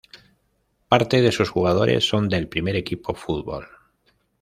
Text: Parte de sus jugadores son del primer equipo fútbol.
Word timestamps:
Parte 0.89 1.21
de 1.21 1.31
sus 1.31 1.51
jugadores 1.51 2.09
son 2.09 2.27
del 2.27 2.47
primer 2.47 2.75
equipo 2.75 3.13
fútbol. 3.13 3.67